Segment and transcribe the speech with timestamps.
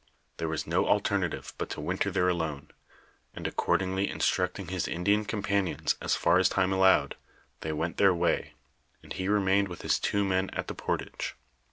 [0.37, 2.71] There was no alterna tive but to winter there alone,
[3.35, 7.17] and accordingly instructing his Indian companions as far as time allowed,
[7.59, 8.55] they went their way,
[9.03, 11.35] and he remained with his two men at the portige.